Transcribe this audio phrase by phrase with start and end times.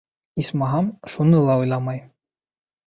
[0.43, 2.05] Исмаһам, шуны ла уйламай.